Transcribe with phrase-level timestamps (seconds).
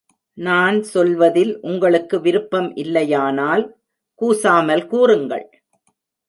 [0.37, 3.63] நான் சொல்வதில் உங்களுக்கு விருப்பம் இல்லையானால்,
[4.21, 5.45] கூசாமல் கூறுங்கள்.